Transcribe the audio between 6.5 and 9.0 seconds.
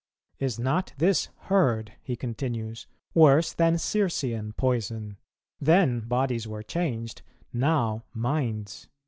changed, now minds."